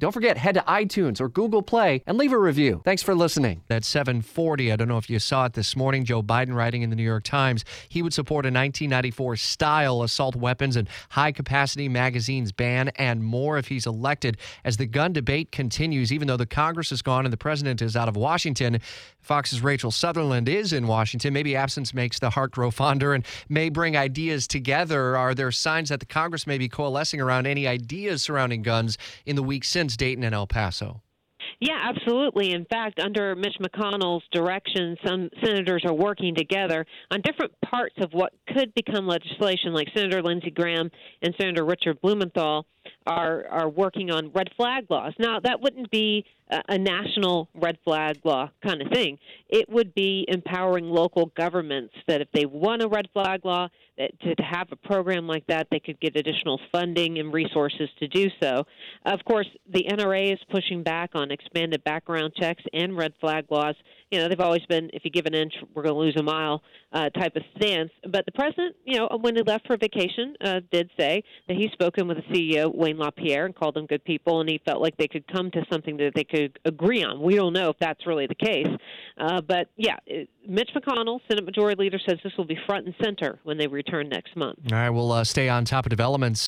Don't 0.00 0.12
forget, 0.12 0.38
head 0.38 0.54
to 0.54 0.62
iTunes 0.62 1.20
or 1.20 1.28
Google 1.28 1.60
Play 1.60 2.02
and 2.06 2.16
leave 2.16 2.32
a 2.32 2.38
review. 2.38 2.80
Thanks 2.86 3.02
for 3.02 3.14
listening. 3.14 3.60
At 3.68 3.84
740, 3.84 4.72
I 4.72 4.76
don't 4.76 4.88
know 4.88 4.96
if 4.96 5.10
you 5.10 5.18
saw 5.18 5.44
it 5.44 5.52
this 5.52 5.76
morning, 5.76 6.06
Joe 6.06 6.22
Biden 6.22 6.54
writing 6.54 6.80
in 6.80 6.88
the 6.88 6.96
New 6.96 7.04
York 7.04 7.22
Times, 7.22 7.66
he 7.90 8.00
would 8.00 8.14
support 8.14 8.46
a 8.46 8.48
1994 8.48 9.36
style 9.36 10.02
assault 10.02 10.34
weapons 10.34 10.76
and 10.76 10.88
high 11.10 11.32
capacity 11.32 11.86
magazines 11.86 12.50
ban 12.50 12.88
and 12.96 13.22
more 13.22 13.58
if 13.58 13.68
he's 13.68 13.84
elected. 13.84 14.38
As 14.64 14.78
the 14.78 14.86
gun 14.86 15.12
debate 15.12 15.52
continues, 15.52 16.14
even 16.14 16.28
though 16.28 16.38
the 16.38 16.46
Congress 16.46 16.92
is 16.92 17.02
gone 17.02 17.26
and 17.26 17.32
the 17.32 17.36
president 17.36 17.82
is 17.82 17.94
out 17.94 18.08
of 18.08 18.16
Washington, 18.16 18.80
Fox's 19.20 19.60
Rachel 19.60 19.90
Sutherland 19.90 20.48
is 20.48 20.72
in 20.72 20.86
Washington. 20.86 21.34
Maybe 21.34 21.54
absence 21.54 21.92
makes 21.92 22.18
the 22.18 22.30
heart 22.30 22.52
grow 22.52 22.70
fonder 22.70 23.12
and 23.12 23.22
may 23.50 23.68
bring 23.68 23.98
ideas 23.98 24.48
together. 24.48 25.14
Are 25.14 25.34
there 25.34 25.52
signs 25.52 25.90
that 25.90 26.00
the 26.00 26.06
Congress 26.06 26.46
may 26.46 26.56
be 26.56 26.70
coalescing 26.70 27.20
around 27.20 27.46
any 27.46 27.66
ideas 27.66 28.22
surrounding 28.22 28.62
guns 28.62 28.96
in 29.26 29.36
the 29.36 29.42
week 29.42 29.64
since 29.64 29.89
Dayton 29.96 30.24
and 30.24 30.34
El 30.34 30.46
Paso? 30.46 31.02
Yeah, 31.60 31.78
absolutely. 31.94 32.52
In 32.52 32.64
fact, 32.64 32.98
under 33.00 33.36
Mitch 33.36 33.56
McConnell's 33.60 34.24
direction, 34.32 34.96
some 35.04 35.28
senators 35.44 35.82
are 35.84 35.92
working 35.92 36.34
together 36.34 36.86
on 37.10 37.20
different 37.20 37.52
parts 37.60 37.96
of 38.00 38.12
what 38.12 38.32
could 38.54 38.72
become 38.74 39.06
legislation, 39.06 39.74
like 39.74 39.88
Senator 39.94 40.22
Lindsey 40.22 40.50
Graham 40.50 40.90
and 41.20 41.34
Senator 41.38 41.66
Richard 41.66 42.00
Blumenthal 42.00 42.66
are 43.10 43.46
are 43.48 43.68
working 43.68 44.10
on 44.10 44.30
red 44.32 44.50
flag 44.56 44.86
laws. 44.88 45.12
Now, 45.18 45.40
that 45.40 45.60
wouldn't 45.60 45.90
be 45.90 46.24
a, 46.50 46.60
a 46.68 46.78
national 46.78 47.48
red 47.54 47.78
flag 47.84 48.18
law 48.24 48.50
kind 48.64 48.80
of 48.82 48.88
thing. 48.92 49.18
It 49.48 49.68
would 49.68 49.94
be 49.94 50.24
empowering 50.28 50.84
local 50.84 51.32
governments 51.36 51.94
that 52.06 52.20
if 52.20 52.28
they 52.32 52.46
want 52.46 52.82
a 52.82 52.88
red 52.88 53.08
flag 53.12 53.44
law, 53.44 53.68
that 53.98 54.18
to, 54.20 54.34
to 54.34 54.42
have 54.42 54.68
a 54.70 54.76
program 54.76 55.26
like 55.26 55.46
that, 55.48 55.66
they 55.70 55.80
could 55.80 56.00
get 56.00 56.16
additional 56.16 56.60
funding 56.72 57.18
and 57.18 57.32
resources 57.32 57.88
to 57.98 58.08
do 58.08 58.28
so. 58.42 58.64
Of 59.04 59.20
course, 59.24 59.48
the 59.72 59.84
NRA 59.90 60.32
is 60.32 60.38
pushing 60.50 60.82
back 60.82 61.10
on 61.14 61.30
expanded 61.30 61.82
background 61.84 62.32
checks 62.38 62.62
and 62.72 62.96
red 62.96 63.12
flag 63.20 63.46
laws. 63.50 63.74
You 64.10 64.20
know, 64.20 64.28
they've 64.28 64.40
always 64.40 64.64
been 64.68 64.90
if 64.92 65.04
you 65.04 65.10
give 65.10 65.26
an 65.26 65.34
inch, 65.34 65.52
we're 65.74 65.82
going 65.82 65.94
to 65.94 66.00
lose 66.00 66.16
a 66.16 66.22
mile 66.22 66.62
uh, 66.92 67.10
type 67.10 67.36
of 67.36 67.42
stance. 67.56 67.90
But 68.10 68.24
the 68.26 68.32
president, 68.32 68.76
you 68.84 68.98
know, 68.98 69.08
when 69.20 69.36
he 69.36 69.42
left 69.42 69.66
for 69.66 69.76
vacation, 69.76 70.34
uh, 70.44 70.60
did 70.72 70.90
say 70.98 71.22
that 71.48 71.56
he's 71.56 71.70
spoken 71.72 72.08
with 72.08 72.18
the 72.18 72.34
CEO 72.34 72.74
Wayne 72.74 72.96
LaPierre 73.00 73.46
and 73.46 73.54
called 73.54 73.74
them 73.74 73.86
good 73.86 74.04
people, 74.04 74.40
and 74.40 74.48
he 74.48 74.60
felt 74.64 74.80
like 74.80 74.96
they 74.96 75.08
could 75.08 75.26
come 75.26 75.50
to 75.50 75.64
something 75.72 75.96
that 75.96 76.12
they 76.14 76.22
could 76.22 76.58
agree 76.64 77.02
on. 77.02 77.20
We 77.20 77.34
don't 77.34 77.52
know 77.52 77.70
if 77.70 77.76
that's 77.80 78.06
really 78.06 78.28
the 78.28 78.36
case, 78.36 78.68
uh, 79.18 79.40
but 79.40 79.68
yeah, 79.76 79.96
Mitch 80.46 80.70
McConnell, 80.76 81.18
Senate 81.28 81.44
Majority 81.44 81.82
Leader, 81.82 81.98
says 82.06 82.18
this 82.22 82.32
will 82.38 82.44
be 82.44 82.58
front 82.66 82.86
and 82.86 82.94
center 83.02 83.40
when 83.42 83.58
they 83.58 83.66
return 83.66 84.08
next 84.08 84.36
month. 84.36 84.58
All 84.70 84.78
right, 84.78 84.90
we'll 84.90 85.10
uh, 85.10 85.24
stay 85.24 85.48
on 85.48 85.64
top 85.64 85.86
of 85.86 85.90
developments 85.90 86.38